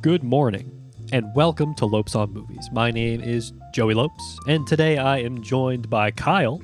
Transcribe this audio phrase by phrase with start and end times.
[0.00, 2.70] Good morning, and welcome to Lopes on Movies.
[2.72, 6.62] My name is Joey Lopes, and today I am joined by Kyle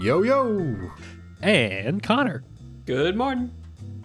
[0.00, 0.90] Yo yo!
[1.42, 2.42] and Connor.
[2.86, 3.52] Good morning.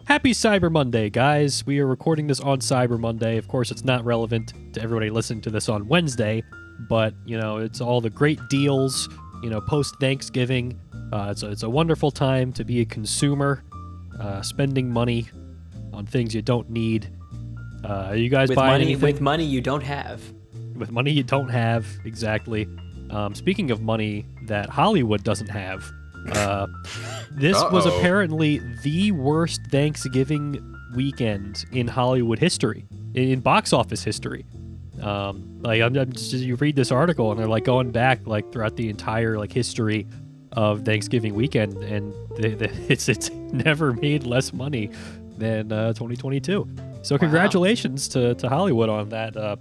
[0.06, 1.66] Happy Cyber Monday, guys.
[1.66, 3.38] We are recording this on Cyber Monday.
[3.38, 6.44] Of course, it's not relevant to everybody listening to this on Wednesday,
[6.88, 9.10] but, you know, it's all the great deals,
[9.42, 10.80] you know, post Thanksgiving.
[11.12, 13.64] Uh, it's, a, it's a wonderful time to be a consumer,
[14.20, 15.28] uh, spending money
[15.94, 17.10] on things you don't need.
[17.84, 19.02] Uh, are you guys With buying money, anything?
[19.02, 20.22] with money you don't have.
[20.76, 22.68] with money you don't have exactly
[23.12, 25.84] um, speaking of money that hollywood doesn't have
[26.32, 26.66] uh,
[27.32, 27.98] this was Uh-oh.
[28.00, 30.58] apparently the worst thanksgiving
[30.96, 34.46] weekend in hollywood history in, in box office history
[35.02, 38.52] um, like I'm, I'm just, you read this article and they're like going back like
[38.52, 40.08] throughout the entire like history
[40.54, 44.90] of thanksgiving weekend and they, they, it's it's never made less money
[45.38, 46.68] than uh, 2022
[47.02, 49.56] so congratulations to, to hollywood on that uh,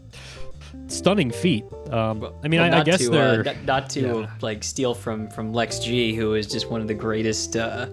[0.92, 1.64] stunning feat.
[1.90, 4.30] Um, I mean, Well, I, I guess to, they're uh, not, not to yeah.
[4.40, 7.86] like steal from from Lex G, who is just one of the greatest uh,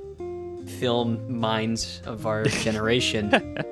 [0.79, 3.29] film minds of our generation.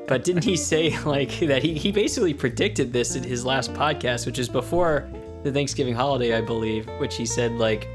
[0.07, 1.63] but didn't he say like that?
[1.63, 5.09] He he basically predicted this in his last podcast, which is before
[5.43, 6.87] the Thanksgiving holiday, I believe.
[6.99, 7.87] Which he said like,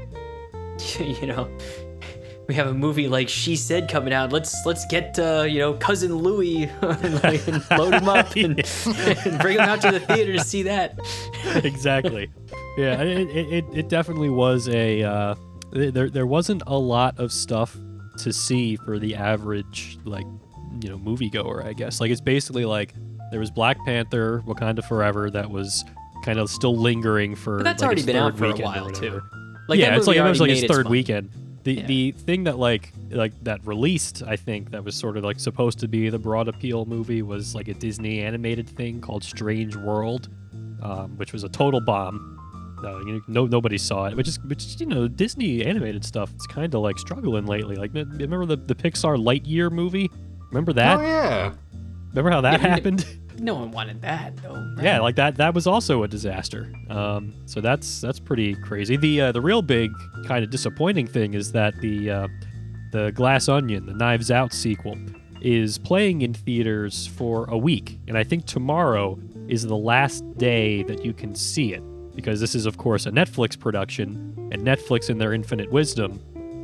[0.99, 1.49] you know.
[2.47, 4.33] We have a movie like She Said coming out.
[4.33, 8.59] Let's let's get uh, you know cousin Louis and, like, and load him up and,
[9.25, 10.99] and bring him out to the theater to see that.
[11.63, 12.29] exactly.
[12.77, 15.03] Yeah, it, it, it, it definitely was a.
[15.03, 15.35] Uh,
[15.71, 17.77] there there wasn't a lot of stuff
[18.17, 20.25] to see for the average like
[20.81, 21.65] you know moviegoer.
[21.65, 22.93] I guess like it's basically like
[23.31, 25.83] there was Black Panther, Wakanda Forever, that was
[26.23, 27.57] kind of still lingering for.
[27.57, 29.21] But that's like, already been out for a while too.
[29.77, 29.81] Whatever.
[29.81, 31.29] Like yeah, it's like it was like already its made its third weekend.
[31.63, 31.85] The Yeah.
[31.87, 35.79] the thing that like like that released, I think that was sort of like supposed
[35.79, 40.29] to be the broad appeal movie was like a Disney animated thing called Strange World,
[40.81, 42.29] um, which was a total bomb.
[42.83, 44.17] No, you know, no nobody saw it.
[44.17, 46.31] Which is which you know Disney animated stuff.
[46.35, 47.77] It's kind of like struggling lately.
[47.77, 50.11] Like remember the the Pixar Lightyear movie?
[50.51, 50.99] Remember that?
[50.99, 51.53] Oh yeah.
[52.09, 53.05] Remember how that Yeah, happened?
[53.43, 54.73] No one wanted that though.
[54.81, 55.35] yeah, like that.
[55.35, 56.71] That was also a disaster.
[56.89, 58.95] Um, so that's that's pretty crazy.
[58.95, 59.91] The uh, the real big
[60.25, 62.27] kind of disappointing thing is that the uh,
[62.93, 64.97] the Glass Onion, the Knives Out sequel,
[65.41, 70.83] is playing in theaters for a week, and I think tomorrow is the last day
[70.83, 71.83] that you can see it
[72.15, 76.21] because this is of course a Netflix production, and Netflix, in their infinite wisdom,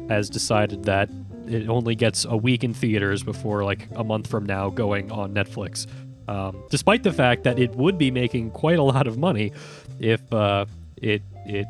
[0.07, 1.09] has decided that
[1.45, 5.33] it only gets a week in theaters before like a month from now going on
[5.33, 5.87] Netflix.
[6.29, 9.51] Um, despite the fact that it would be making quite a lot of money
[9.99, 10.65] if uh,
[10.97, 11.65] it it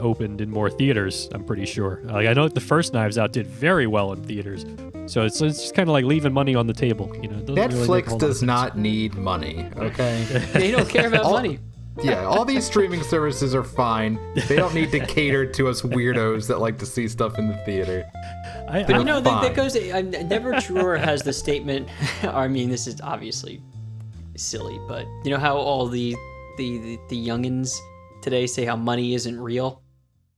[0.00, 1.28] opened in more theaters.
[1.32, 2.00] I'm pretty sure.
[2.04, 4.64] Like I know the first Knives Out did very well in theaters,
[5.06, 7.10] so it's it's just kind of like leaving money on the table.
[7.20, 10.24] You know, It doesn't really Netflix whole lot of does not need money, okay?
[10.52, 11.58] They don't care about All- money.
[12.02, 14.18] yeah, all these streaming services are fine.
[14.48, 17.56] They don't need to cater to us weirdos that like to see stuff in the
[17.64, 18.04] theater.
[18.68, 19.42] I, They're I, You know, that, fine.
[19.44, 19.76] that goes.
[19.92, 21.88] I'm never Truer has the statement.
[22.22, 23.60] I mean, this is obviously
[24.36, 26.14] silly, but you know how all the
[26.56, 27.74] the the, the youngins
[28.22, 29.82] today say how money isn't real.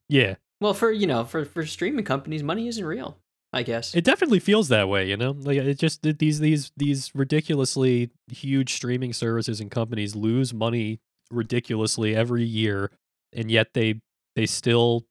[0.09, 3.19] yeah, Well, for you know, for for streaming companies, money isn't real.
[3.53, 3.95] I guess.
[3.95, 5.09] it definitely feels that way.
[5.09, 10.15] You know, like it just it, these these these ridiculously huge streaming services and companies
[10.15, 12.91] lose money ridiculously every year,
[13.33, 14.01] and yet they
[14.35, 15.07] they still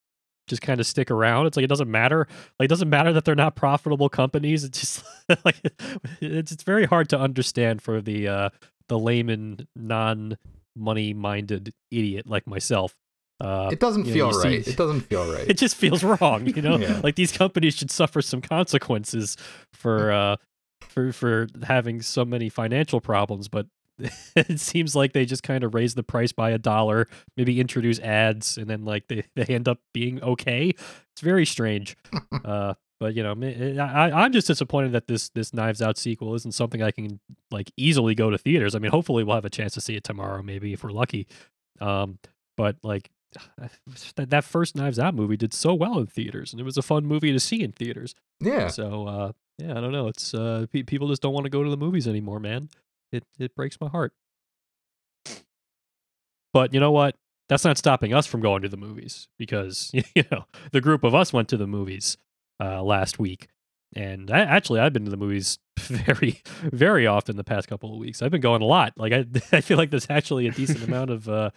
[0.47, 1.47] just kind of stick around.
[1.47, 2.27] It's like it doesn't matter.
[2.59, 4.63] Like it doesn't matter that they're not profitable companies.
[4.63, 5.03] It's just
[5.45, 5.59] like
[6.21, 8.49] it's it's very hard to understand for the uh
[8.89, 10.37] the layman non
[10.75, 12.95] money minded idiot like myself.
[13.41, 14.67] Uh It doesn't you know, feel see- right.
[14.67, 15.47] It doesn't feel right.
[15.49, 16.77] it just feels wrong, you know?
[16.77, 17.01] Yeah.
[17.03, 19.37] Like these companies should suffer some consequences
[19.73, 20.35] for uh
[20.89, 23.67] for for having so many financial problems, but
[24.35, 27.07] it seems like they just kind of raise the price by a dollar,
[27.37, 30.69] maybe introduce ads, and then like they, they end up being okay.
[31.13, 31.95] It's very strange.
[32.43, 32.73] uh,
[33.05, 33.35] but you know,
[33.83, 37.19] I, I- I'm just disappointed that this this Knives Out sequel isn't something I can
[37.51, 38.73] like easily go to theaters.
[38.73, 41.27] I mean, hopefully we'll have a chance to see it tomorrow, maybe if we're lucky.
[41.79, 42.17] Um,
[42.57, 43.11] but like
[44.15, 46.81] that, that first Knives Out movie did so well in theaters, and it was a
[46.81, 48.15] fun movie to see in theaters.
[48.39, 48.67] yeah.
[48.69, 50.07] So uh, yeah, I don't know.
[50.07, 52.69] It's uh, pe- people just don't want to go to the movies anymore, man.
[53.11, 54.13] It it breaks my heart.
[56.53, 57.15] But you know what?
[57.47, 61.13] That's not stopping us from going to the movies because you know the group of
[61.13, 62.17] us went to the movies
[62.61, 63.47] uh, last week,
[63.95, 67.99] and I, actually I've been to the movies very very often the past couple of
[67.99, 68.21] weeks.
[68.21, 68.93] I've been going a lot.
[68.97, 71.51] Like I I feel like there's actually a decent amount of uh,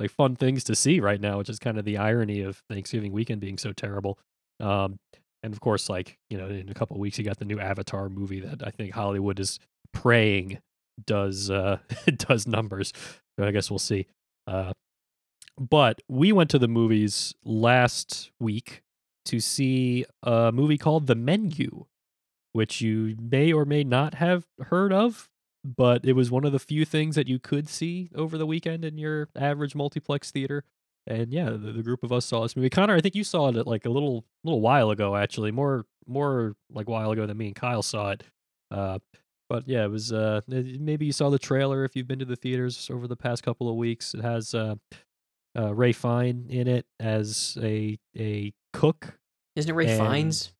[0.00, 3.12] like fun things to see right now, which is kind of the irony of Thanksgiving
[3.12, 4.18] weekend being so terrible.
[4.60, 4.98] Um,
[5.42, 7.60] and of course, like you know, in a couple of weeks, you got the new
[7.60, 9.58] Avatar movie that I think Hollywood is
[9.92, 10.58] praying
[11.06, 11.78] does uh
[12.16, 12.92] does numbers.
[13.38, 14.06] So I guess we'll see.
[14.46, 14.72] Uh,
[15.58, 18.82] but we went to the movies last week
[19.26, 21.86] to see a movie called The Menu,
[22.52, 25.28] which you may or may not have heard of,
[25.64, 28.84] but it was one of the few things that you could see over the weekend
[28.84, 30.64] in your average multiplex theater.
[31.06, 32.70] And yeah, the, the group of us saw this movie.
[32.70, 36.54] Connor, I think you saw it like a little little while ago, actually, more more
[36.70, 38.22] like a while ago than me and Kyle saw it.
[38.70, 38.98] Uh,
[39.48, 42.36] but yeah, it was uh, maybe you saw the trailer if you've been to the
[42.36, 44.14] theaters over the past couple of weeks.
[44.14, 44.76] It has uh,
[45.56, 49.18] uh, Ray Fine in it as a a cook.
[49.56, 50.50] Isn't it Ray And- Fiennes?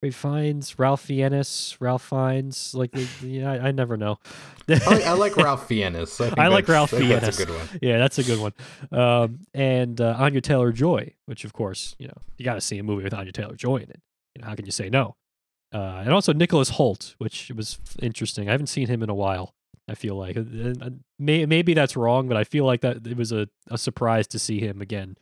[0.00, 2.72] Ray Fiennes, Ralph Fiennes, Ralph Fiennes.
[2.72, 4.20] Like, yeah, I, I never know.
[4.68, 6.20] I like, I like Ralph Fiennes.
[6.20, 7.20] I, I like Ralph Fiennes.
[7.20, 7.68] That's a good one.
[7.82, 8.52] yeah, that's a good one.
[8.92, 12.78] Um, and uh, Anya Taylor Joy, which of course, you know, you got to see
[12.78, 14.00] a movie with Anya Taylor Joy in it.
[14.36, 15.16] You know, how can you say no?
[15.74, 18.48] Uh, and also Nicholas Hoult, which was interesting.
[18.48, 19.52] I haven't seen him in a while.
[19.88, 20.36] I feel like
[21.18, 24.38] may, maybe that's wrong, but I feel like that it was a, a surprise to
[24.38, 25.16] see him again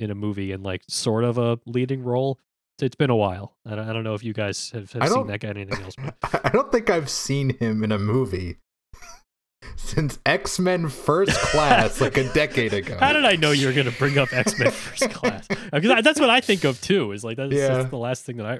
[0.00, 2.38] in a movie in like sort of a leading role.
[2.82, 3.56] It's been a while.
[3.66, 5.84] I don't, I don't know if you guys have, have seen that guy in anything
[5.84, 5.94] else.
[5.96, 8.56] But I I don't think I've seen him in a movie
[9.76, 12.96] since X Men First Class, like a decade ago.
[12.98, 15.46] How did I know you were going to bring up X Men First Class?
[15.72, 17.12] Because that's what I think of too.
[17.12, 17.68] Is like that's, Yeah.
[17.68, 18.58] that's the last thing that I.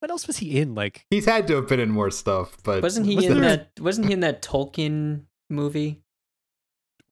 [0.00, 0.74] What else was he in?
[0.74, 3.56] Like He's had to have been in more stuff, but Wasn't he Was in there-
[3.56, 3.70] that?
[3.80, 6.00] Wasn't he in that Tolkien movie?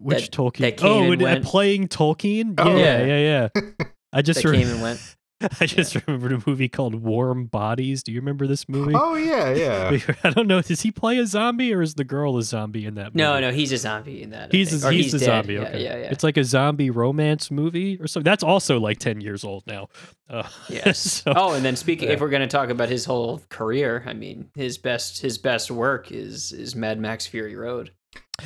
[0.00, 0.58] Which That- Tolkien?
[0.60, 1.44] that came oh, and and, uh, went.
[1.44, 2.54] playing Tolkien.
[2.58, 2.76] Oh.
[2.76, 3.16] yeah, Yeah.
[3.16, 3.84] yeah, yeah.
[4.12, 5.16] I just That re- came and went.
[5.58, 8.02] I just remembered a movie called Warm Bodies.
[8.02, 8.92] Do you remember this movie?
[8.94, 9.98] Oh yeah, yeah.
[10.22, 10.60] I don't know.
[10.60, 13.14] Does he play a zombie or is the girl a zombie in that?
[13.14, 13.40] No, movie?
[13.40, 14.50] no, no, he's a zombie in that.
[14.52, 15.24] I He's a, Or he's, a dead.
[15.24, 15.54] zombie.
[15.54, 16.10] Yeah, okay, yeah, yeah.
[16.10, 18.24] It's like a zombie romance movie or something.
[18.30, 19.88] That's also like ten years old now.
[20.28, 20.98] Uh, Yes.
[21.24, 22.14] so- oh, and then speaking, yeah.
[22.14, 25.70] if we're going to talk about his whole career, I mean, his best his best
[25.70, 27.92] work is is Mad Max Fury Road.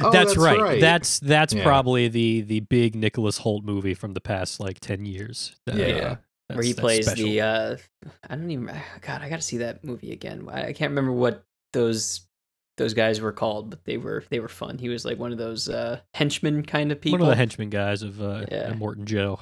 [0.01, 0.81] Oh, that's, right.
[0.81, 1.63] That's that's Yeah.
[1.63, 5.57] probably the the big Nicholas Hoult movie from the past like ten years.
[5.67, 5.87] That, Yeah.
[5.97, 6.17] uh,
[6.55, 7.25] where he plays special.
[7.25, 7.77] the uh
[8.29, 8.67] I don't even
[9.01, 10.47] God, I got to see that movie again.
[10.51, 11.43] I, I can't remember what
[11.73, 12.27] those
[12.77, 14.79] those guys were called, but they were they were fun.
[14.79, 17.19] He was like one of those uh henchmen kind of people.
[17.21, 18.75] one of the henchmen guys of uh, Yeah.
[18.75, 19.39] Morton Joe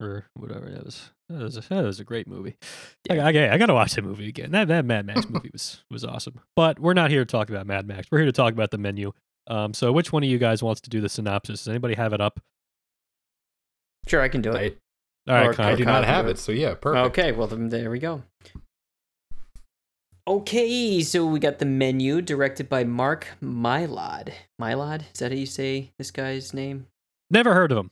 [0.00, 1.10] or whatever that was.
[1.28, 2.54] That was a, that was a great movie.
[3.10, 3.26] Yeah.
[3.26, 4.52] I, I, I got to watch that movie again.
[4.52, 6.40] That that Mad Max movie was was awesome.
[6.54, 8.06] But we're not here to talk about Mad Max.
[8.10, 9.12] We're here to talk about the menu.
[9.48, 11.60] Um, so which one of you guys wants to do the synopsis?
[11.60, 12.40] Does anybody have it up?
[14.08, 14.78] Sure, I can do I, it.
[15.28, 15.72] All right, Or- Kyle.
[15.72, 17.06] I do Kyle not have do it, so yeah, perfect.
[17.18, 18.22] Okay, well then there we go.
[20.28, 24.32] Okay, so we got the menu directed by Mark Mylod.
[24.60, 26.86] Mylod, is that how you say this guy's name?
[27.30, 27.90] Never heard of him.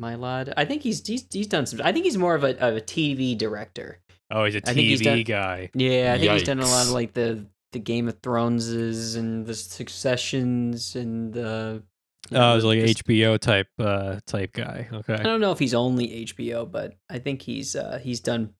[0.00, 0.52] Mylod.
[0.56, 1.80] I think he's he's, he's done some.
[1.84, 3.98] I think he's more of a of a TV director.
[4.30, 5.70] Oh, he's a I think he's TV done- guy.
[5.74, 9.46] Yeah, I think he's done a lot of like the the Game of Throneses and
[9.46, 11.82] the Successions and the.
[12.30, 14.88] know, Oh, he's like the- HBO type uh type guy.
[14.92, 15.14] Okay.
[15.14, 18.54] I don't know if he's only HBO, but I think he's uh he's done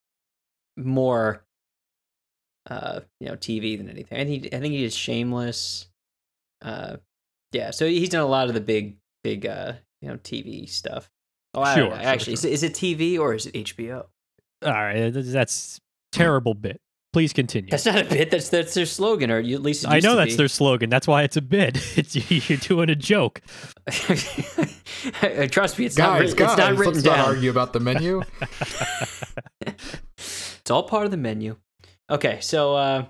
[0.77, 1.45] more
[2.71, 4.19] uh you know TV than anything.
[4.21, 5.89] I think I think he did Shameless.
[6.63, 6.97] Uh
[7.53, 11.11] yeah, so he's done a lot of the big big uh you know TV stuff.
[11.55, 11.97] Oh, I Sure, know.
[11.97, 12.45] sure, actually, sure.
[12.45, 14.05] Is, it, is it TV or is it HBO?
[14.65, 15.81] All right, that's
[16.13, 16.81] terrible bit.
[17.15, 17.71] Please continue.
[17.71, 18.31] That's not a bit.
[18.31, 20.37] That's that's their slogan, or at least it I know to that's be.
[20.37, 20.91] their slogan.
[20.91, 21.79] That's why it's a bit.
[21.97, 22.15] It's
[22.51, 23.41] you're doing a joke.
[25.51, 26.19] Trust me, it's not.
[26.21, 27.19] Guys, writ- guys, it's not written let's down.
[27.19, 28.23] not argue about the menu.
[30.17, 31.57] It's all part of the menu.
[32.11, 33.05] Okay, so uh,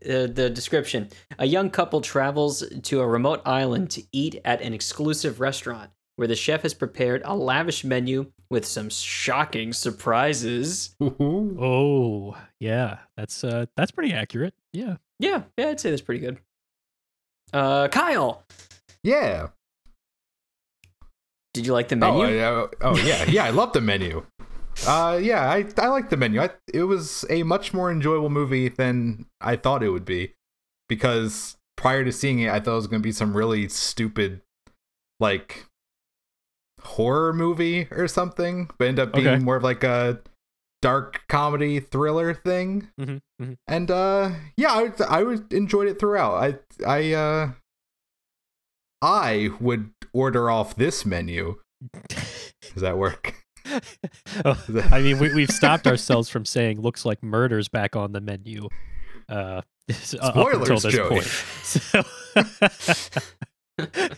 [0.00, 4.72] the, the description: A young couple travels to a remote island to eat at an
[4.72, 10.96] exclusive restaurant, where the chef has prepared a lavish menu with some shocking surprises.
[11.00, 12.98] Oh, yeah.
[13.16, 14.52] That's uh that's pretty accurate.
[14.72, 14.96] Yeah.
[15.20, 16.38] Yeah, yeah, I'd say that's pretty good.
[17.52, 18.44] Uh, Kyle,
[19.04, 19.48] yeah.
[21.54, 22.24] did you like the menu?
[22.42, 23.44] Oh, I- oh, yeah, yeah.
[23.44, 24.24] I love the menu.
[24.86, 26.40] Uh, yeah, I I like the menu.
[26.40, 30.34] I, it was a much more enjoyable movie than I thought it would be,
[30.88, 34.40] because prior to seeing it, I thought it was going to be some really stupid,
[35.20, 35.67] like
[36.82, 39.44] horror movie or something, but end up being Okay.
[39.44, 40.20] more of like a
[40.80, 42.88] dark comedy thriller thing.
[43.00, 43.52] Mm-hmm, mm-hmm.
[43.66, 46.34] And uh, yeah, I I would enjoyed it throughout.
[46.34, 47.50] I I uh,
[49.02, 51.56] I would order off this menu.
[52.08, 53.34] Does that work?
[54.44, 58.20] oh, I mean, we, we've stopped ourselves from saying "looks like murder's back on the
[58.20, 58.68] menu."
[59.28, 59.62] Uh,
[60.20, 61.08] up until Spoilers, this Joey.
[61.08, 61.26] point.
[63.78, 64.08] So,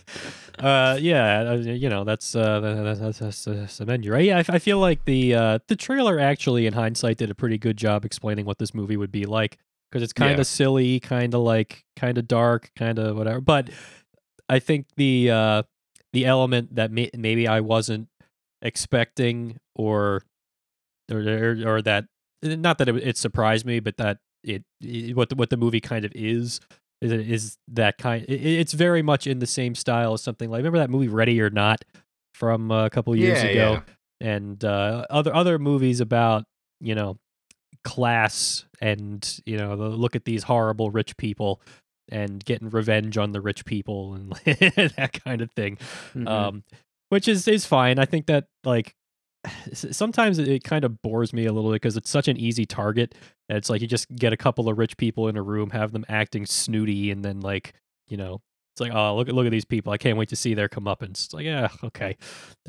[0.59, 4.25] uh, yeah, uh, you know that's uh, that's, that's, that's, the menu, right?
[4.25, 7.57] Yeah, I, I feel like the uh, the trailer actually, in hindsight, did a pretty
[7.57, 9.57] good job explaining what this movie would be like
[9.91, 10.43] because it's kind of Yeah.
[10.43, 13.41] silly, kind of like kind of dark, kind of whatever.
[13.41, 13.69] But
[14.49, 15.63] I think the uh,
[16.13, 18.07] the element that may- maybe I wasn't
[18.61, 20.23] expecting, or
[21.11, 22.05] or or, or that
[22.41, 25.81] not that it, it surprised me, but that it, it what the, what the movie
[25.81, 26.59] kind of is
[27.01, 28.23] is is that kind.
[28.27, 31.41] It, it's very much in the same style as something like remember that movie Ready
[31.41, 31.83] or Not
[32.33, 33.81] from uh, a couple years Yeah, ago,
[34.19, 36.45] and uh, other other movies about
[36.79, 37.17] you know
[37.83, 41.61] class and you know the, look at these horrible rich people
[42.09, 44.31] and getting revenge on the rich people and
[44.97, 45.77] that kind of thing
[46.13, 46.27] Mhm.
[46.27, 46.63] um,
[47.09, 47.99] which is is fine.
[47.99, 48.95] I think that like
[49.73, 53.15] sometimes it, kind of bores me a little bit because it's such an easy target.
[53.49, 56.05] It's like you just get a couple of rich people in a room, have them
[56.07, 57.73] acting snooty, and then like
[58.07, 58.41] you know.
[58.73, 59.91] It's like, oh, look at look at these people!
[59.91, 61.25] I can't wait to see their comeuppance.
[61.25, 62.15] It's like, yeah, okay,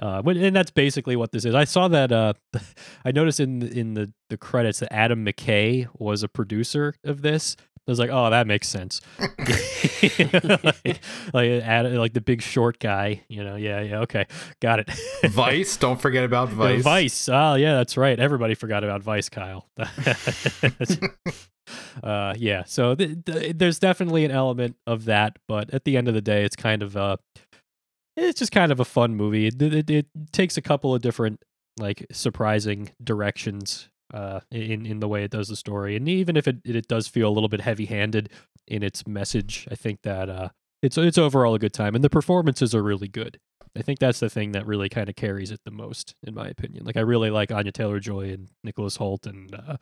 [0.02, 1.54] uh, and that's basically what this is.
[1.54, 2.10] I saw that.
[2.10, 2.32] Uh,
[3.04, 7.56] I noticed in in the the credits that Adam McKay was a producer of this.
[7.86, 9.00] I was like, oh, that makes sense.
[9.18, 11.00] like,
[11.34, 13.56] like, Ad- like the big short guy, you know?
[13.56, 14.26] Yeah, yeah, okay,
[14.60, 14.88] got it.
[15.24, 16.84] Vice, don't forget about Vice.
[16.84, 17.28] Vice.
[17.28, 18.20] Oh, yeah, that's right.
[18.20, 19.68] Everybody forgot about Vice, Kyle.
[22.04, 22.62] uh, yeah.
[22.66, 26.22] So th- th- there's definitely an element of that, but at the end of the
[26.22, 27.16] day, it's kind of uh,
[28.16, 29.48] it's just kind of a fun movie.
[29.48, 31.42] It, it, it takes a couple of different
[31.80, 36.46] like surprising directions uh, in in the way it does the story, and even if
[36.46, 38.30] it it does feel a little bit heavy handed
[38.68, 40.48] in its message, I think that uh,
[40.82, 43.38] it's it's overall a good time, and the performances are really good.
[43.76, 46.46] I think that's the thing that really kind of carries it the most, in my
[46.46, 46.84] opinion.
[46.84, 49.76] Like I really like Anya Taylor Joy and Nicholas Hoult and uh,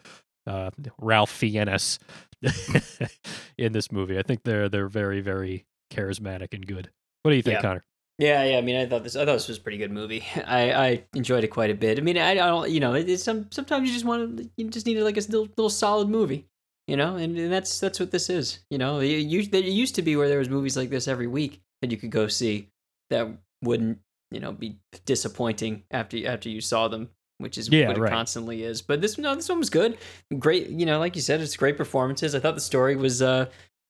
[0.47, 0.71] uh,
[1.01, 1.99] Ralph Fiennes
[3.59, 4.19] in this movie.
[4.19, 6.91] I think they're they're very very charismatic and good.
[7.23, 7.63] What do you think, Yeah.
[7.63, 7.85] Connor?
[8.21, 8.59] Yeah, yeah.
[8.59, 9.17] I mean, I thought this.
[9.17, 10.23] I thought this was a pretty good movie.
[10.47, 11.99] I, I enjoyed it quite a bit.
[11.99, 12.71] I mean, I, I don't.
[12.71, 13.47] You know, it, it's some.
[13.51, 14.51] Sometimes you just want to.
[14.59, 16.47] You just need like a little, little solid movie.
[16.87, 18.61] You know, and, and that's that's what this is.
[18.71, 21.29] You know, it, you, it used to be where there was movies like this every
[21.29, 22.69] week that you could go see
[23.09, 23.29] that
[23.63, 23.99] wouldn't
[24.31, 27.09] you know be disappointing after after you saw them,
[27.39, 28.83] which is Yeah, what it constantly is.
[28.83, 29.97] But this no, this one was good.
[30.39, 30.69] Great.
[30.69, 32.35] You know, like you said, it's great performances.
[32.35, 33.47] I thought the story was uh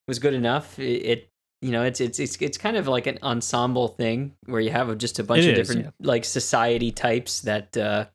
[0.07, 0.79] was good enough.
[0.79, 1.30] It, it
[1.63, 4.97] you know it's it's it's it's kind of like an ensemble thing where you have
[4.99, 8.07] just a bunch It of is, different like society types that uh,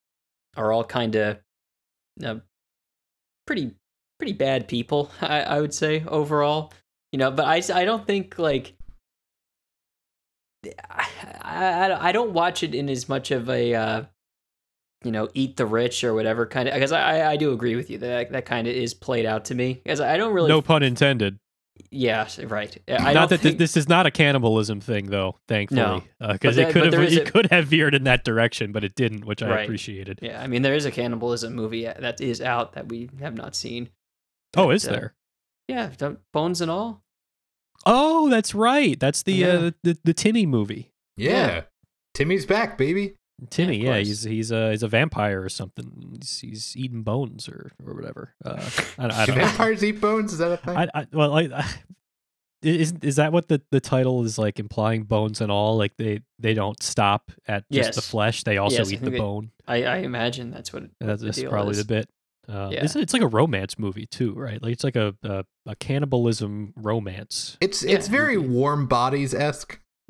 [0.58, 1.38] are all kind of
[2.24, 2.36] uh,
[3.46, 3.72] pretty
[4.18, 5.12] pretty bad people.
[5.22, 6.74] I, I would say overall,
[7.12, 7.32] you know.
[7.32, 8.74] But I, I don't think like.
[10.90, 11.08] I,
[11.44, 14.04] I, I don't watch it in as much of a uh,
[15.04, 17.92] you know eat the rich or whatever kind of because I I do agree with
[17.92, 20.64] you that that kind of is played out to me because I don't really No
[20.64, 21.38] pun intended.
[21.92, 25.38] Yeah right I not don't that think, this is not a cannibalism thing, though.
[25.48, 28.84] Thankfully, because But it could have it a- could have veered in that direction, but
[28.84, 29.64] it didn't, which I Right.
[29.64, 30.20] appreciated.
[30.22, 33.56] Yeah, I mean there is a cannibalism movie that is out that we have not
[33.56, 33.90] seen.
[34.58, 35.14] Oh, But, is uh, there?
[35.68, 35.90] Yeah,
[36.32, 37.04] bones and all.
[37.86, 39.00] Oh, that's right.
[39.00, 39.48] That's the Yeah.
[39.48, 40.92] uh, the, the the Timmy movie.
[41.18, 41.32] Yeah.
[41.48, 41.62] Yeah.
[42.14, 43.16] Timmy's back, baby.
[43.50, 46.18] Timmy, of yeah, he's he's a he's a vampire or something.
[46.22, 48.34] He's, he's eating bones or or whatever.
[48.44, 49.46] Uh, I, don't- I Do don't know.
[49.48, 50.32] vampires eat bones?
[50.34, 50.78] Is that a thing?
[50.78, 51.52] I, I well, like,
[52.62, 55.04] is is that what the, the title is like implying?
[55.04, 58.44] Bones and all, like they they don't stop at just the flesh.
[58.44, 59.52] They also Yes, eat the they- bone.
[59.68, 60.84] I, I imagine that's what.
[60.84, 61.78] And that's the deal probably is.
[61.80, 62.10] the bit.
[62.48, 62.84] Uh, Yeah.
[62.84, 64.62] it's, it's like a romance movie too, right?
[64.62, 67.58] Like it's like a a, a cannibalism romance.
[67.60, 68.12] it's it's Yeah.
[68.12, 69.80] very warm bodies esque.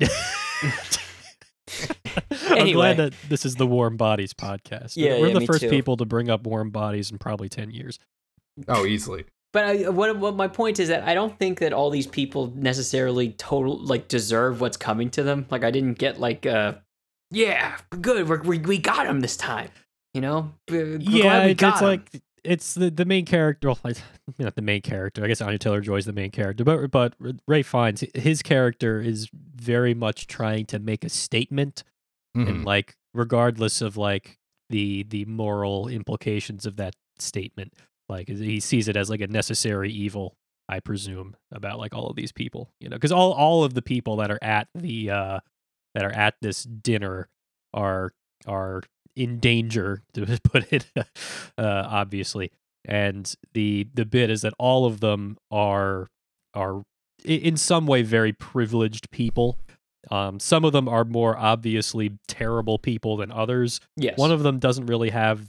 [2.50, 4.96] I'm glad that this is the Warm Bodies podcast.
[4.96, 5.70] Yeah, we're yeah, the me first too.
[5.70, 7.98] people to bring up warm bodies in probably ten years.
[8.68, 9.24] Oh, easily.
[9.52, 12.52] But I, what what my point is that I don't think that all these people
[12.54, 15.46] necessarily total like deserve what's coming to them.
[15.50, 16.74] Like I didn't get like uh
[17.30, 19.70] yeah good we're, we we got him this time.
[20.14, 21.86] You know We're glad yeah, we it's, got it's him.
[21.88, 23.68] like it's the, the main character.
[23.68, 23.78] Well,
[24.38, 25.24] not the main character.
[25.24, 27.14] I guess Anya Taylor Joy is the main character, but but
[27.46, 31.84] Ray Fiennes, his character is very much trying to make a statement,
[32.36, 32.48] Mhm.
[32.48, 34.38] and like regardless of like
[34.70, 37.72] the the moral implications of that statement,
[38.08, 40.36] like he sees it as like a necessary evil.
[40.68, 43.82] I presume about like all of these people, you know, because all all of the
[43.82, 45.40] people that are at the uh
[45.94, 47.28] that are at this dinner
[47.72, 48.10] are
[48.46, 48.82] are
[49.16, 51.02] in danger to put it uh,
[51.58, 52.52] obviously.
[52.84, 56.06] And the the bit is that all of them are
[56.54, 56.82] are
[57.24, 59.58] in some way very privileged people.
[60.08, 63.80] Um, some of them are more obviously terrible people than others.
[63.96, 64.16] Yes.
[64.16, 65.48] one of them doesn't really have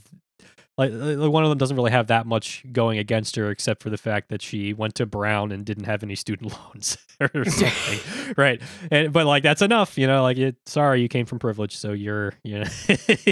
[0.78, 3.90] like uh, one of them doesn't really have that much going against her except for
[3.90, 8.34] the fact that she went to Brown and didn't have any student loans or something,
[8.36, 8.62] right?
[8.90, 10.22] And but like that's enough, you know.
[10.22, 12.66] Like, it, sorry, you came from privilege, so you're you know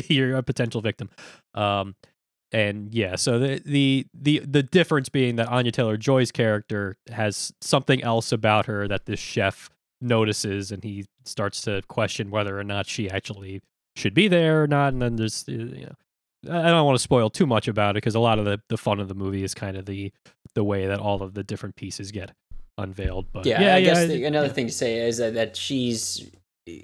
[0.09, 1.09] you're a potential victim.
[1.55, 1.95] Um,
[2.51, 7.53] and yeah, so the the the the difference being that Anya Taylor Joy's character has
[7.61, 12.65] something else about her that this chef notices, and he starts to question whether or
[12.65, 13.63] not she actually
[13.95, 14.93] should be there or not.
[14.93, 15.95] And then there's uh, you know
[16.45, 18.77] I don't want to spoil too much about it because a lot of the, the
[18.77, 20.13] fun of the movie is kind of the
[20.55, 22.33] the way that all of the different pieces get
[22.79, 23.27] unveiled.
[23.33, 24.53] But yeah, yeah, I yeah, guess the, another yeah.
[24.53, 26.31] thing to say is that, that she's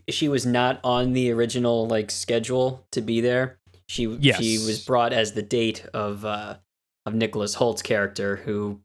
[0.08, 3.58] she was not on the original like schedule to be there.
[3.88, 4.38] She Yes.
[4.38, 6.56] she was brought as the date of uh
[7.06, 8.80] of Nicholas Hoult's character who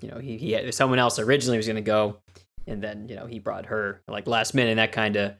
[0.00, 2.18] you know he, he had, someone else originally was going to go
[2.66, 5.34] and then you know he brought her like last minute and that kind of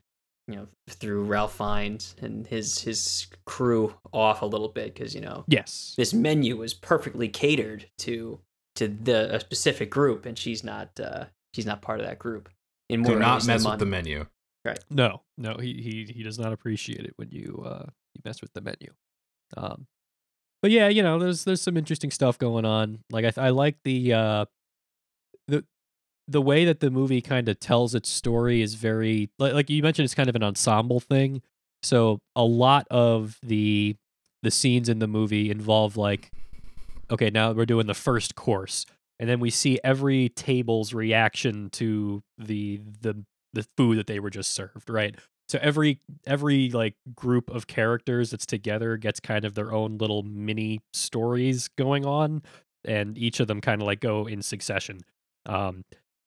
[0.49, 5.21] you know threw Ralph Fiennes and his his crew off a little bit cuz you
[5.21, 8.41] know yes, this menu was perfectly catered to
[8.77, 12.49] to the a specific group and she's not uh she's not part of that group
[12.89, 13.79] in more Do not mess with one.
[13.79, 14.27] the menu.
[14.65, 14.79] Right.
[14.91, 18.53] No, no, he he he does not appreciate it when you uh you mess with
[18.55, 18.93] the menu.
[19.57, 19.87] Um,
[20.63, 23.01] but yeah, you know, there's there's some interesting stuff going on.
[23.11, 24.49] Like I I like the uh the
[26.27, 29.83] the way that the movie kind of tells its story is very like, like you
[29.83, 31.43] mentioned it's kind of an ensemble thing.
[31.83, 33.97] So a lot of the
[34.43, 36.31] the scenes in the movie involve like
[37.11, 38.85] okay now we're doing the first course
[39.19, 44.31] and then we see every table's reaction to the the the food that they were
[44.31, 45.17] just served right?
[45.49, 50.23] So every every like group of characters that's together gets kind of their own little
[50.23, 52.43] mini stories going on
[52.85, 55.01] and each of them kind of like go in succession.
[55.47, 55.85] Um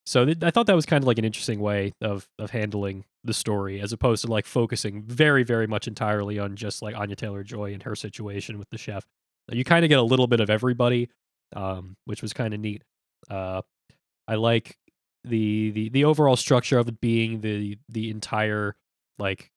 [0.08, 3.04] so th- I thought that was kind of like an interesting way of of handling
[3.26, 7.16] the story, as opposed to like focusing very, very much entirely on just like Anya
[7.18, 9.06] Taylor Joy and her situation with the chef.
[9.52, 11.10] You kind of get a little bit of everybody,
[11.56, 12.84] um, which was kind of neat.
[13.30, 13.62] Uh,
[14.30, 14.78] I like
[15.26, 18.76] the the the overall structure of it being the the entire
[19.20, 19.52] like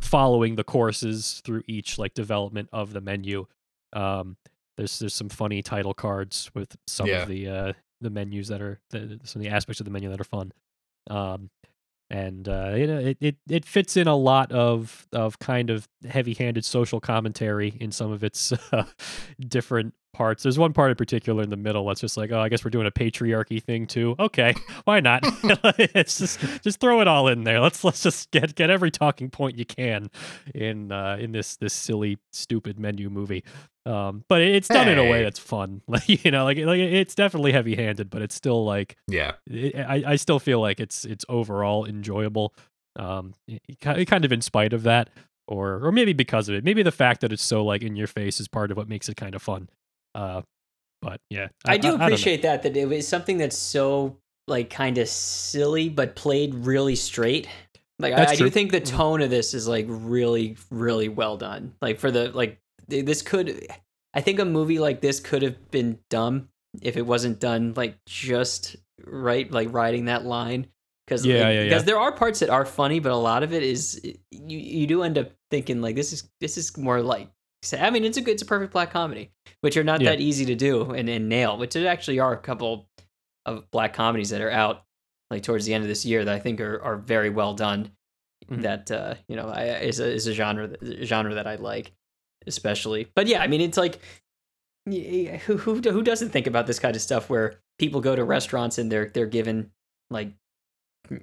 [0.00, 3.46] following the courses through each like development of the menu.
[3.92, 4.36] Um,
[4.76, 7.22] there's there's some funny title cards with some Yeah.
[7.22, 10.10] of the uh, the menus that are the, some of the aspects of the menu
[10.10, 10.52] that are fun.
[11.08, 11.50] Um,
[12.10, 15.88] and uh, you know, it, it it fits in a lot of of kind of
[16.08, 18.84] heavy-handed social commentary in some of its uh,
[19.40, 20.42] different parts.
[20.42, 22.70] There's one part in particular in the middle that's just like, oh, I guess we're
[22.70, 24.14] doing a patriarchy thing too.
[24.18, 24.54] Okay,
[24.84, 25.22] why not?
[25.78, 27.58] it's just just throw it all in there.
[27.58, 30.10] Let's let's just get get every talking point you can
[30.54, 33.44] in uh, in this this silly stupid menu movie.
[33.86, 35.80] Um, but it's done in a way that's fun.
[35.88, 39.32] Like you know, like like it's definitely heavy-handed, but it's still like Yeah.
[39.46, 42.52] it, I, I still feel like it's it's overall enjoyable
[42.98, 43.32] um
[43.80, 45.08] kind of in spite of that
[45.46, 48.08] or or maybe because of it maybe the fact that it's so like in your
[48.08, 49.68] face is part of what makes it kind of fun
[50.14, 50.42] uh
[51.02, 52.04] but yeah I, do don't know.
[52.06, 54.18] appreciate that that it was something that's so
[54.48, 57.48] like kind of silly but played really straight.
[57.98, 58.86] Like I, I do think the Mhm.
[58.96, 61.74] tone of this is like really really well done.
[61.80, 63.66] Like for the like this could
[64.14, 66.48] I think a movie like this could have been dumb
[66.82, 70.66] if it wasn't done like just right like riding that line
[71.06, 71.86] because Yeah, yeah, because yeah.
[71.86, 74.14] there are parts that are funny but a lot of it is you
[74.58, 77.28] you do end up thinking like this is this is more like
[77.78, 80.10] I mean it's a good it's a perfect black comedy which are not Yeah.
[80.10, 82.88] that easy to do and, and nail which there actually are a couple
[83.46, 84.84] of black comedies that are out
[85.30, 87.92] like towards the end of this year that I think are, are very well done
[88.50, 88.62] Mhm.
[88.62, 91.92] that uh you know I, is a is a genre that, genre that I like
[92.46, 94.00] especially but yeah I mean it's like
[94.86, 98.78] who who who doesn't think about this kind of stuff where people go to restaurants
[98.78, 99.70] and they're they're given
[100.10, 100.32] like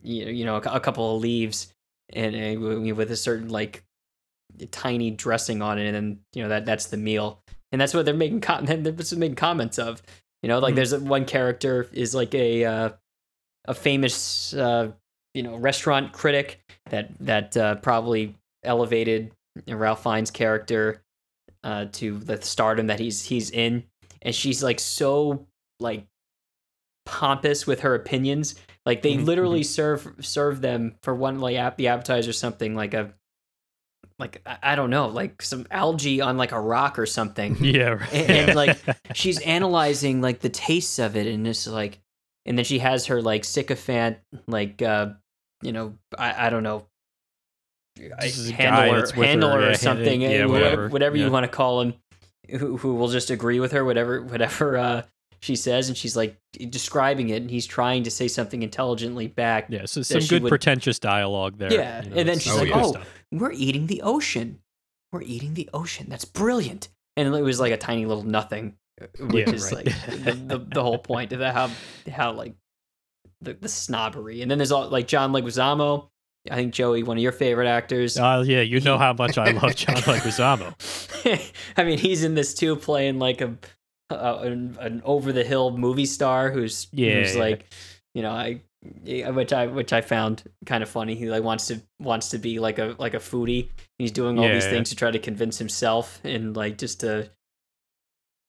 [0.04, 1.74] you know, you know a, couple of leaves
[2.14, 3.84] and, and with a certain like
[4.72, 7.42] tiny dressing on it and then you know that that's the meal.
[7.72, 10.02] And that's what they're making com- they're just making comments of.
[10.44, 10.76] You know like Mhm.
[10.78, 12.90] there's one character is like a uh,
[13.66, 14.92] a famous uh,
[15.34, 19.32] you know restaurant critic that that uh, probably elevated
[19.68, 21.02] Ralph Fiennes' character
[21.64, 23.84] uh, to the stardom that he's he's in,
[24.22, 25.48] and she's like so
[25.80, 26.06] like
[27.06, 28.56] pompous with her opinions.
[28.86, 32.94] Like they Mhm, literally serve serve them for one like app the appetizer something like
[32.94, 33.14] a
[34.20, 37.90] like I, I don't know like some algae on like a rock or something yeah
[37.90, 38.14] right.
[38.14, 38.78] and, and, like
[39.14, 42.00] she's analyzing like the tastes of it and it's like
[42.46, 45.10] and then she has her like sycophant like uh
[45.62, 46.86] you know i, I don't know
[47.96, 51.18] This is a guy handler her, handler yeah, or something yeah, eh, whatever, whatever, whatever
[51.18, 51.26] yeah.
[51.26, 51.94] you want to call him
[52.50, 55.02] who, who will just agree with her whatever whatever uh
[55.48, 56.38] she says and she's like
[56.70, 60.50] describing it and he's trying to say something intelligently back yeah so some good would-
[60.50, 64.02] pretentious dialogue there Yeah, you and then she's some like, good "Oh, we're eating the
[64.04, 64.60] ocean
[65.12, 69.06] we're eating the ocean that's brilliant and it was like a tiny little nothing, uh,
[69.26, 69.86] which Yeah, is right.
[69.88, 71.72] like the, the, the whole point of how
[72.12, 72.54] how like
[73.42, 74.42] the, the snobbery.
[74.44, 76.10] And then there's all like John Leguizamo.
[76.52, 78.18] I think Joey, one of your favorite actors.
[78.18, 81.52] Uh, yeah, you know how much I love John Leguizamo.
[81.78, 83.56] I mean, he's in this too, playing like a,
[84.10, 87.42] a an, an over the hill movie star who's Yeah, who's yeah.
[87.42, 87.66] like,
[88.14, 88.62] you know, I
[89.32, 91.16] which I which I found kind of funny.
[91.16, 93.70] He like wants to wants to be like a like a foodie.
[93.98, 94.70] He's doing all these Yeah.
[94.72, 97.30] things to try to convince himself and like just to,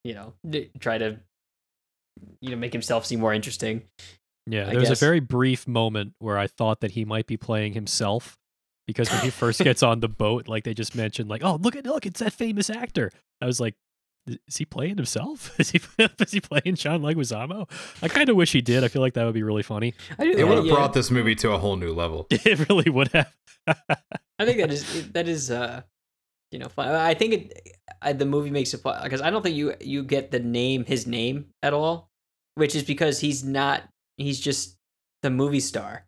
[0.04, 0.34] you know,
[0.80, 1.18] try to,
[2.40, 3.82] you know, make himself seem more interesting.
[4.46, 7.36] Yeah, I there was a very brief moment where I thought that he might be
[7.36, 8.38] playing himself
[8.86, 11.76] because when he first gets on the boat, like they just mentioned, like, oh look
[11.76, 13.10] at look, it's that famous actor.
[13.42, 13.74] I was like,
[14.46, 15.54] is he playing himself?
[15.60, 17.68] Is he is he playing John Leguizamo?
[18.02, 18.84] I kind of wish he did.
[18.84, 19.94] I feel like that would be really funny.
[20.18, 22.26] I do, It would have yeah, brought this movie to a whole new level.
[22.30, 23.32] It really would have.
[23.66, 25.82] I think that is that is uh
[26.50, 26.88] you know fun.
[26.88, 30.02] I think it I, the movie makes it fun because I don't think you you
[30.02, 32.10] get the name his name at all,
[32.54, 33.82] which is because he's not
[34.16, 34.76] he's just
[35.22, 36.06] the movie star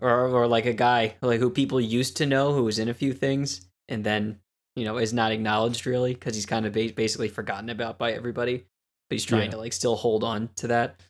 [0.00, 2.94] or or like a guy like who people used to know who was in a
[2.94, 4.38] few things and then
[4.76, 8.12] you know is not acknowledged really because he's kind of ba- basically forgotten about by
[8.12, 8.58] everybody,
[9.08, 9.50] but he's trying Yeah.
[9.52, 11.00] to like still hold on to that.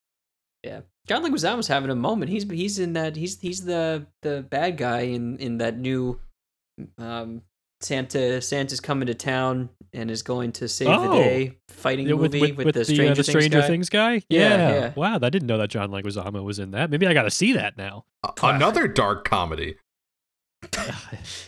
[0.65, 2.31] Yeah, John Leguizamo's having a moment.
[2.31, 6.21] He's he's in that he's he's the the bad guy in in that new
[6.99, 7.43] um
[7.83, 11.13] Santa Santa's coming to town and is going to save Oh.
[11.13, 13.61] the day fighting Yeah, with, movie with, with, with the the, uh, Stranger, the Stranger
[13.63, 14.19] Things, Things, guy.
[14.19, 14.25] guy.
[14.29, 14.93] Yeah, yeah.
[14.97, 16.91] Wow, I didn't know that John Leguizamo was in that.
[16.91, 18.05] Maybe I got to see that now.
[18.43, 19.77] Another dark comedy.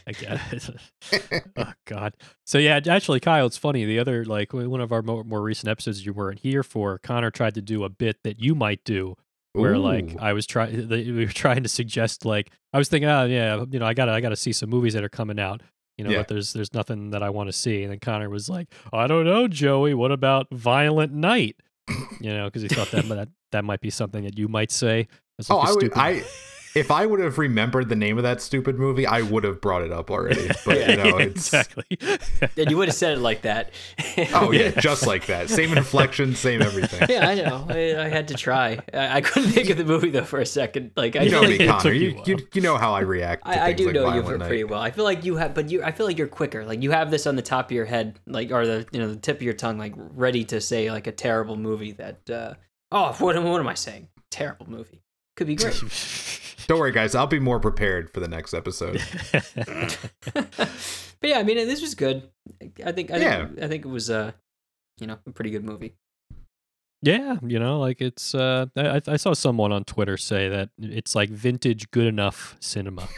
[0.07, 1.45] I get it.
[1.57, 2.15] oh God.
[2.47, 3.85] So yeah, actually, Kyle, it's funny.
[3.85, 7.31] The other like one of our more, more recent episodes you weren't here for, Connor
[7.31, 9.17] tried to do a bit that you might do,
[9.53, 13.27] where like I was trying, we were trying to suggest like I was thinking, oh
[13.27, 15.61] yeah, you know, I gotta I gotta see some movies that are coming out.
[15.99, 16.19] You know, Yeah.
[16.19, 17.83] but there's there's nothing that I want to see.
[17.83, 19.93] And then Connor was like, I don't know, Joey.
[19.93, 21.57] What about Violent Night?
[22.21, 25.07] You know, because he thought that that that might be something that you might say.
[25.51, 25.93] Oh, like a I would.
[25.95, 26.25] I
[26.75, 29.83] if I would have remembered the name of that stupid movie, I would have brought
[29.83, 30.49] it up already.
[30.65, 31.85] But you know, it's exactly.
[32.57, 33.71] And you would have said it like that.
[34.35, 34.81] oh yeah, Yeah.
[34.81, 35.51] just like that.
[35.51, 37.09] Same inflection, same everything.
[37.11, 37.67] yeah, I know.
[37.69, 38.79] I, I had to try.
[38.95, 40.93] I, I couldn't think of the movie though for a second.
[40.97, 41.93] Like I You know like me, it Connor.
[41.93, 43.45] You, you a you you know how I react.
[43.45, 44.49] To I, I do like know you Violent Night.
[44.49, 44.81] pretty well.
[44.81, 46.65] I feel like you have, but you, I feel like you're quicker.
[46.65, 49.09] Like you have this on the top of your head, like or the you know
[49.09, 52.31] the tip of your tongue, like ready to say like a terrible movie that.
[52.31, 52.55] uh
[52.95, 54.09] Oh, what, what am I saying?
[54.31, 55.03] Terrible movie.
[55.35, 55.73] Could be great.
[56.69, 57.15] Don't worry, guys.
[57.15, 59.01] I'll be more prepared for the next episode.
[60.35, 60.69] but
[61.23, 62.29] yeah, I mean, this was good.
[62.85, 63.11] I think.
[63.11, 63.47] I Yeah.
[63.47, 63.63] think.
[63.63, 64.11] I think it was.
[64.11, 64.33] Uh,
[65.01, 65.95] you know, a pretty good movie.
[67.03, 68.35] Yeah, you know, like it's.
[68.35, 73.09] Uh, I, I saw someone on Twitter say that it's like vintage good enough cinema.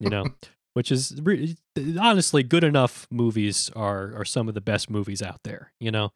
[0.00, 0.26] You know,
[0.74, 1.56] which is re-
[2.00, 3.06] honestly good enough.
[3.10, 5.72] Movies are are some of the best movies out there.
[5.80, 6.12] You know,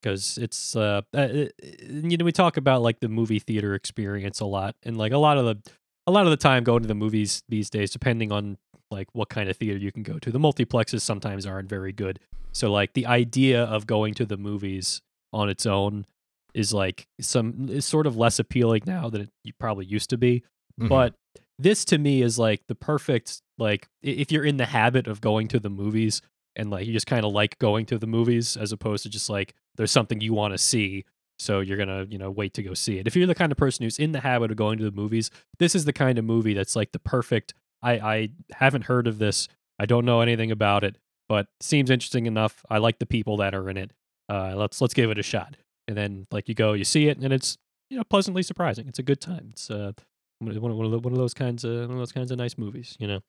[0.00, 1.44] because it's uh, uh, uh,
[1.86, 5.18] you know we talk about like the movie theater experience a lot, and like a
[5.18, 5.70] lot of the
[6.08, 8.56] a lot of the time going to the movies these days, depending on
[8.90, 12.18] like what kind of theater you can go to, the multiplexes sometimes aren't very good.
[12.52, 15.02] So like the idea of going to the movies
[15.34, 16.06] on its own
[16.54, 20.42] is like some is sort of less appealing now than it probably used to be.
[20.80, 20.88] Mhm.
[20.88, 21.14] But
[21.58, 25.46] this to me is like the perfect like if you're in the habit of going
[25.48, 26.22] to the movies
[26.56, 29.28] and like you just kind of like going to the movies as opposed to just
[29.28, 31.04] like there's something you want to see
[31.38, 33.06] so you're gonna you know wait to go see it.
[33.06, 35.30] If you're the kind of person who's in the habit of going to the movies
[35.58, 39.18] this is the kind of movie that's like the perfect i i haven't heard of
[39.18, 39.48] this
[39.78, 40.96] i don't know anything about it
[41.28, 43.92] but seems interesting enough i like the people that are in it
[44.28, 45.56] uh let's let's give it a shot.
[45.86, 47.56] And then like you go you see it and it's
[47.88, 48.86] you know pleasantly surprising.
[48.88, 49.48] It's a good time.
[49.52, 49.92] It's uh
[50.40, 52.36] one of, one of, the- one of those kinds of one of those kinds of
[52.38, 53.20] nice movies you know?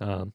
[0.00, 0.32] Um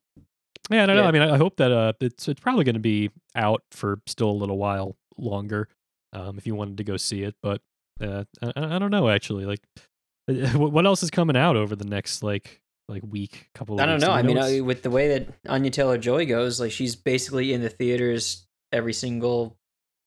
[0.69, 1.03] yeah i don't know.
[1.07, 4.01] I mean i, I hope that uh it's it's probably going to be out for
[4.07, 5.67] still a little while longer
[6.13, 7.61] um if you wanted to go see it but
[8.01, 9.61] uh i, I I don't know actually like
[10.29, 13.85] uh, what else is coming out over the next like like week couple of I
[13.85, 14.03] don't weeks?
[14.03, 14.13] Do know.
[14.15, 17.61] I mean, uh, with the way that Anya Taylor Joy goes, like she's basically in
[17.61, 19.57] the theaters every single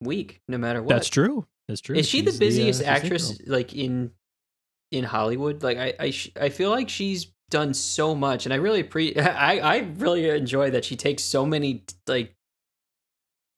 [0.03, 0.90] week, no matter what.
[0.90, 4.11] that's true that's true Is she the She's busiest uh, actress like in
[4.93, 5.62] in Hollywood?
[5.62, 9.17] Like I I, sh- I feel like she's done so much, and I really pre
[9.17, 12.35] I I really enjoy that she takes so many like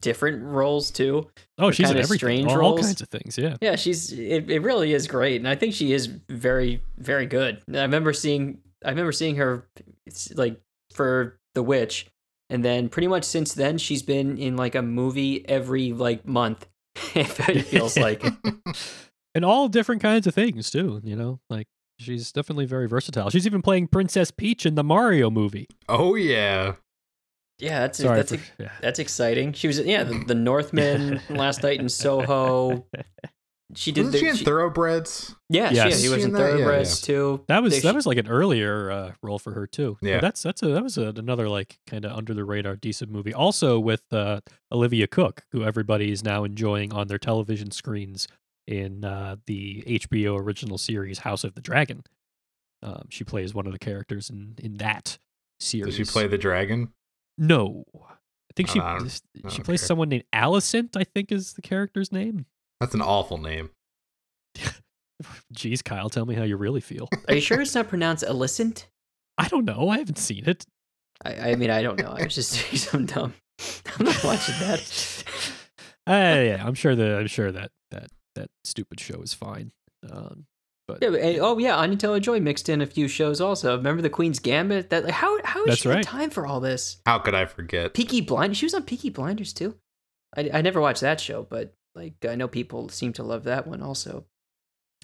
[0.03, 1.27] different roles too.
[1.59, 2.87] oh she's in kinda everything strange all, all roles.
[2.87, 5.93] kinds of things yeah Yeah, she's it, it really is great, and I think she
[5.93, 7.63] is very very good.
[7.73, 9.67] I remember seeing I remember seeing her
[10.35, 10.61] like
[10.93, 12.07] for The Witch,
[12.51, 16.67] and then pretty much since then she's been in like a movie every like month.
[17.15, 18.25] it feels like
[19.35, 21.67] and all different kinds of things too you know like
[21.99, 26.77] she's definitely very versatile she's even playing princess peach in the mario movie Oh yeah.
[27.59, 28.73] Yeah, that's Sorry that's for- yeah.
[28.81, 29.53] that's exciting.
[29.55, 32.87] She was yeah the, the Northman last night in Soho.
[33.75, 34.05] She did.
[34.05, 35.35] Wasn't the, she in she- Thoroughbreds?
[35.49, 35.97] yeah, Yes.
[35.97, 36.41] she, he She was in in that?
[36.53, 37.45] Yeah, Thoroughbreds too.
[37.49, 39.99] That was They- that was like an earlier uh, role for her too.
[40.01, 40.21] But Yeah.
[40.21, 43.35] that's that's a that was a, another like kind of under the radar decent movie.
[43.35, 44.41] Also with uh,
[44.71, 48.29] Olivia Cooke, who everybody is now enjoying on their television screens
[48.69, 52.05] in uh, the HBO original series House of the Dragon.
[52.85, 55.19] Um, she plays one of the characters in in that
[55.59, 55.97] series.
[55.97, 56.93] Does she play the dragon?
[57.39, 59.87] No, I think I she don't- I she don't plays care.
[59.87, 60.97] someone named Alicent.
[60.97, 62.47] I think is the character's name.
[62.81, 63.71] That's an awful name.
[65.55, 67.09] Jeez, Kyle, tell me how you really feel.
[67.29, 68.87] Are you sure it's not pronounced Alicent?
[69.39, 69.89] I don't know.
[69.89, 70.65] I haven't seen it.
[71.25, 72.11] I, I mean, I don't know.
[72.17, 73.35] I was just doing some dumb.
[73.99, 75.25] I'm not watching that.
[76.07, 79.73] Uh, yeah, I'm sure that I'm sure that that that stupid show is fine.
[80.11, 80.45] Um,
[80.89, 83.77] but Yeah, but, and- oh yeah, Anya Taylor Joy mixed in a few shows also.
[83.77, 84.91] Remember the Queen's Gambit?
[84.91, 86.05] That like, how how is That's she have right.
[86.05, 86.99] time for all this?
[87.07, 87.95] How could I forget?
[87.95, 88.57] Peaky Blinders.
[88.59, 89.77] She was on Peaky Blinders too.
[90.37, 93.67] I, I never watched that show, but like I know people seem to love that
[93.67, 94.25] one also.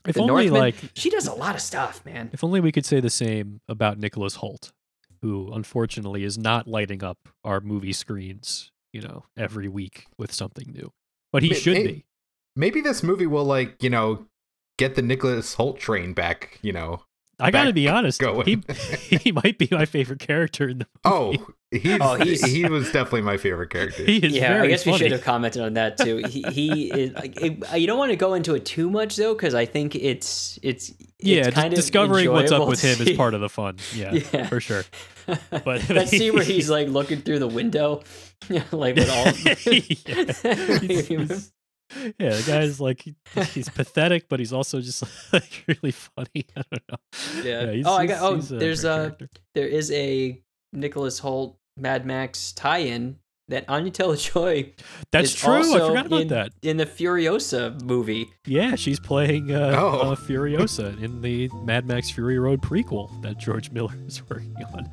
[0.06, 2.30] if the only Northman- like She does a lot of stuff, man.
[2.32, 4.72] if only we could say the same about Nicholas Hoult,
[5.22, 10.70] who unfortunately is not lighting up our movie screens, you know, every week with something
[10.72, 10.92] new.
[11.32, 12.04] But he Ma- should may- be.
[12.54, 14.26] Maybe this movie will like you know
[14.78, 16.58] get the Nicholas Hoult train back.
[16.62, 17.02] You know.
[17.40, 18.20] I got to be honest.
[18.20, 18.62] going.
[19.00, 21.40] He he might be my favorite character in the oh, movie.
[21.42, 24.04] Oh, he's, Oh, he's- he was definitely my favorite character.
[24.04, 26.18] he is yeah, very I guess we should have commented on that too.
[26.28, 27.12] He, he is.
[27.14, 29.64] Like, it, uh, you don't want to go into it too much though, because I
[29.66, 33.34] think it's it's yeah, it's just kind of discovering what's up with him is part
[33.34, 33.78] of the fun.
[33.92, 34.46] Yeah, Yeah.
[34.48, 34.84] for sure.
[35.26, 38.02] But- that scene where he's like looking through the window,
[38.70, 39.24] like with all.
[39.26, 39.54] Yeah.
[39.54, 41.52] He's- he's-
[42.18, 43.14] yeah, the guy's like he-
[43.54, 45.02] he's pathetic, but he's also just
[45.32, 46.46] like really funny.
[46.56, 47.42] I don't know.
[47.42, 47.70] Yeah.
[47.72, 48.22] he's- oh, I got.
[48.22, 49.28] Oh, a there's a character.
[49.54, 50.40] there is a
[50.72, 53.16] Nicholas Hoult Mad Max tie-in
[53.48, 54.72] that Anya Taylor Joy.
[55.10, 55.52] That's is true.
[55.54, 56.52] I forgot about in, that.
[56.62, 58.30] in the Furiosa movie.
[58.46, 60.12] Yeah, she's playing uh, Oh.
[60.12, 64.90] uh, Furiosa in the Mad Max Fury Road prequel that George Miller is working on.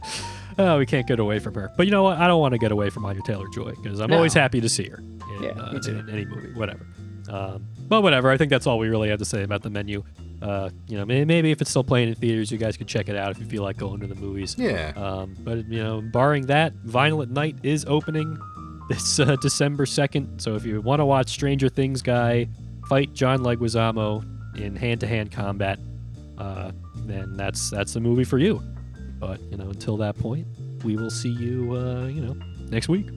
[0.59, 1.71] Oh, we can't get away from her.
[1.77, 2.17] But you know what?
[2.17, 4.17] I don't want to get away from Anya Taylor Joy because I'm No.
[4.17, 6.85] always happy to see her in, Yeah, uh, in any movie, whatever.
[7.29, 8.29] Um, but whatever.
[8.29, 10.03] I think that's all we really have to say about the menu.
[10.41, 13.07] Uh, you know, may- maybe if it's still playing in theaters, you guys could check
[13.09, 14.55] it out if you feel like going to the movies.
[14.57, 14.91] yeah.
[14.95, 18.37] Um, but you know, barring that, Violent Night is opening
[18.89, 20.39] this uh, December second.
[20.41, 22.47] So if you want to watch Stranger Things guy
[22.87, 24.23] fight John Leguizamo
[24.59, 25.77] in hand-to-hand combat,
[26.37, 26.71] uh,
[27.05, 28.61] then that's that's the movie for you.
[29.19, 30.47] But you know, until that point,
[30.83, 32.37] we will see you, uh, you know,
[32.69, 33.07] next week.